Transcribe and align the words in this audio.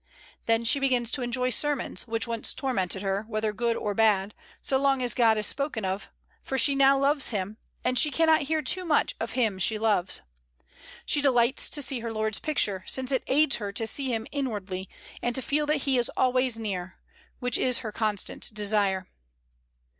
Then 0.47 0.63
she 0.63 0.79
begins 0.79 1.11
to 1.11 1.21
enjoy 1.21 1.51
sermons, 1.51 2.07
which 2.07 2.25
once 2.25 2.55
tormented 2.55 3.03
her, 3.03 3.21
whether 3.27 3.53
good 3.53 3.75
or 3.75 3.93
bad, 3.93 4.33
so 4.59 4.79
long 4.79 4.99
as 5.03 5.13
God 5.13 5.37
is 5.37 5.45
spoken 5.45 5.85
of, 5.85 6.09
for 6.41 6.57
she 6.57 6.73
now 6.73 6.97
loves 6.97 7.29
Him; 7.29 7.57
and 7.85 7.99
she 7.99 8.09
cannot 8.09 8.41
hear 8.41 8.63
too 8.63 8.83
much 8.83 9.13
of 9.19 9.33
Him 9.33 9.59
she 9.59 9.77
loves. 9.77 10.21
She 11.05 11.21
delights 11.21 11.69
to 11.69 11.83
see 11.83 11.99
her 11.99 12.11
Lord's 12.11 12.39
picture, 12.39 12.83
since 12.87 13.11
it 13.11 13.21
aids 13.27 13.57
her 13.57 13.71
to 13.73 13.85
see 13.85 14.11
Him 14.11 14.25
inwardly, 14.31 14.89
and 15.21 15.35
to 15.35 15.41
feel 15.43 15.67
that 15.67 15.83
He 15.83 15.99
is 15.99 16.09
always 16.17 16.57
near 16.57 16.83
her, 16.87 16.95
which 17.37 17.59
is 17.59 17.81
her 17.85 17.91
constant 17.91 18.51
desire. 18.55 19.07